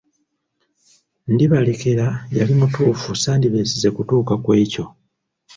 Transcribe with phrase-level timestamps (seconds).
[1.33, 2.07] Ndibalekera
[2.37, 4.85] yali mutuufu sandikwesize kutuuka ku ekyo.